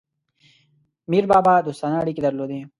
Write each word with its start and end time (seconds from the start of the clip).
میربابا 1.11 1.53
دوستانه 1.67 1.95
اړیکي 2.03 2.21
درلودل. 2.23 2.53